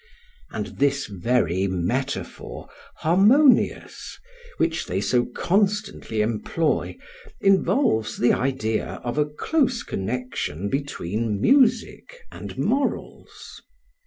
And 0.49 0.79
this 0.79 1.05
very 1.05 1.67
metaphor 1.67 2.67
"harmonious," 2.95 4.17
which 4.57 4.87
they 4.87 4.99
so 4.99 5.25
constantly 5.27 6.21
employ, 6.21 6.97
involves 7.39 8.17
the 8.17 8.33
idea 8.33 8.99
of 9.03 9.19
a 9.19 9.25
close 9.27 9.83
connection 9.83 10.69
between 10.69 11.39
music 11.39 12.21
and 12.31 12.57
morals. 12.57 13.61